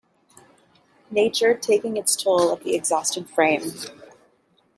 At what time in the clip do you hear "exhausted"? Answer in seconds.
2.73-3.29